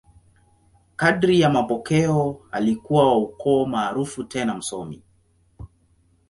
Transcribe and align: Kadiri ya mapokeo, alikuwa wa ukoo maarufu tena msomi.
Kadiri 0.95 1.39
ya 1.41 1.49
mapokeo, 1.49 2.41
alikuwa 2.51 3.07
wa 3.07 3.17
ukoo 3.17 3.65
maarufu 3.65 4.23
tena 4.23 4.55
msomi. 4.57 5.01